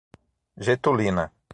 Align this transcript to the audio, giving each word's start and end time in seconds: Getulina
Getulina 0.65 1.29